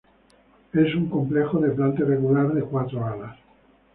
Es 0.73 0.95
un 0.95 1.07
complejo 1.11 1.59
de 1.59 1.69
planta 1.69 2.01
irregular 2.01 2.51
de 2.53 2.61
cuatro 2.63 3.05
alas. 3.05 3.37